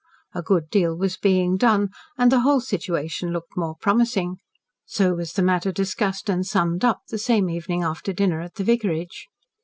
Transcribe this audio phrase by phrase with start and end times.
[0.33, 4.37] A good deal was "being done," and the whole situation looked more promising.
[4.83, 8.63] So was the matter discussed and summed up, the same evening after dinner, at the
[8.63, 9.27] vicarage.